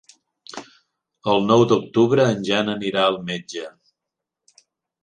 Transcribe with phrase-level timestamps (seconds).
[1.33, 3.71] El nou d'octubre en Jan anirà al metge.